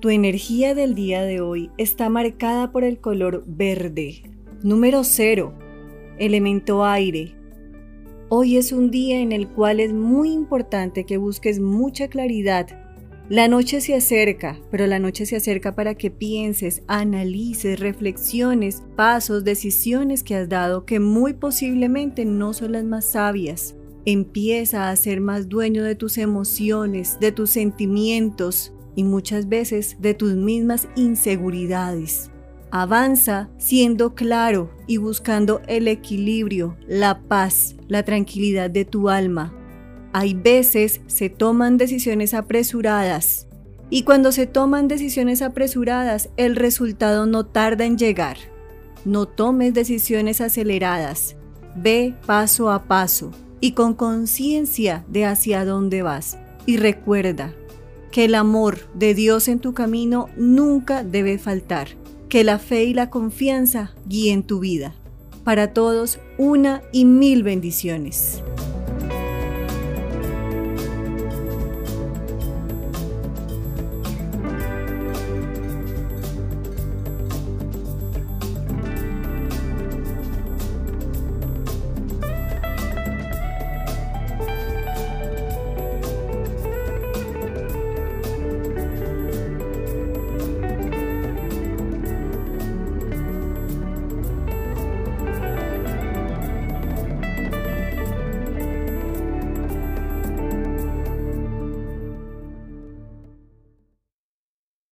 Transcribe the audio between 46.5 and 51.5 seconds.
resultado no tarda en llegar. No tomes decisiones aceleradas.